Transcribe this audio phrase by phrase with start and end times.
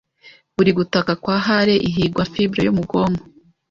[0.55, 3.23] Buri gutaka kwa Hare ihigwa Fibre yo mu bwonko